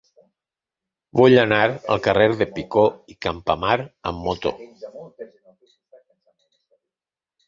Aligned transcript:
Vull 1.19 1.33
anar 1.41 1.65
al 1.95 1.99
carrer 2.07 2.25
de 2.39 2.47
Picó 2.55 2.85
i 3.13 3.15
Campamar 3.25 3.75
amb 4.13 4.25
moto. 4.29 4.55